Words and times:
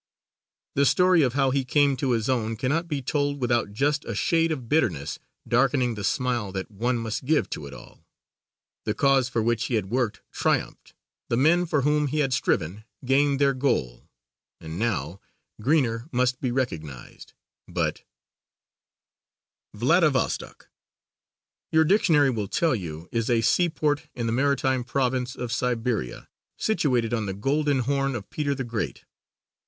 The 0.73 0.87
story 0.87 1.21
of 1.21 1.33
how 1.33 1.51
he 1.51 1.63
came 1.63 1.95
to 1.97 2.13
his 2.13 2.27
own 2.27 2.55
cannot 2.55 2.87
be 2.87 3.03
told 3.03 3.39
without 3.39 3.71
just 3.71 4.03
a 4.05 4.15
shade 4.15 4.51
of 4.51 4.67
bitterness 4.67 5.19
darkening 5.47 5.93
the 5.93 6.03
smile 6.03 6.51
that 6.53 6.71
one 6.71 6.97
must 6.97 7.23
give 7.23 7.47
to 7.51 7.67
it 7.67 7.73
all. 7.75 8.03
The 8.85 8.95
cause 8.95 9.29
for 9.29 9.43
which 9.43 9.65
he 9.65 9.75
had 9.75 9.91
worked 9.91 10.21
triumphed. 10.31 10.95
The 11.29 11.37
men 11.37 11.67
for 11.67 11.83
whom 11.83 12.07
he 12.07 12.17
had 12.21 12.33
striven 12.33 12.83
gained 13.05 13.37
their 13.39 13.53
goal 13.53 14.09
and 14.59 14.79
now, 14.79 15.21
Greener 15.61 16.09
must 16.11 16.41
be 16.41 16.51
recognized, 16.51 17.33
but 17.67 18.01
Vladivostok, 19.75 20.69
your 21.71 21.83
dictionary 21.85 22.31
will 22.31 22.47
tell 22.47 22.73
you, 22.75 23.07
is 23.11 23.29
a 23.29 23.41
sea 23.41 23.69
port 23.69 24.07
in 24.15 24.25
the 24.25 24.33
maritime 24.33 24.83
Province 24.83 25.35
of 25.35 25.51
Siberia, 25.51 26.27
situated 26.57 27.13
on 27.13 27.27
the 27.27 27.35
Golden 27.35 27.81
Horn 27.81 28.15
of 28.15 28.31
Peter 28.31 28.55
the 28.55 28.63
Great. 28.63 29.05